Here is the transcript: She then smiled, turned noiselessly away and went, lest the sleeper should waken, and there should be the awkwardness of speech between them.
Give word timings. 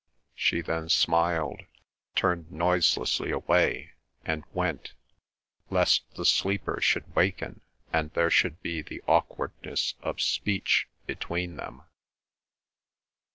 She 0.33 0.61
then 0.61 0.89
smiled, 0.89 1.61
turned 2.15 2.51
noiselessly 2.51 3.29
away 3.29 3.91
and 4.25 4.43
went, 4.51 4.93
lest 5.69 6.15
the 6.15 6.25
sleeper 6.25 6.81
should 6.81 7.13
waken, 7.15 7.61
and 7.93 8.09
there 8.13 8.31
should 8.31 8.63
be 8.63 8.81
the 8.81 9.03
awkwardness 9.07 9.93
of 10.01 10.19
speech 10.19 10.87
between 11.05 11.55
them. 11.57 11.83